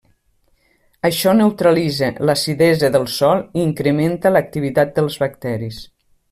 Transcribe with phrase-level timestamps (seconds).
[1.09, 5.79] Això neutralitza l'acidesa del sòl i incrementa l'activitat dels bacteris.